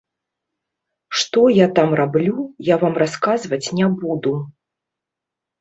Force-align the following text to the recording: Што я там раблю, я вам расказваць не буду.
Што 1.19 1.43
я 1.57 1.67
там 1.79 1.93
раблю, 2.01 2.37
я 2.73 2.79
вам 2.85 2.97
расказваць 3.05 3.63
не 3.81 3.91
буду. 4.01 4.33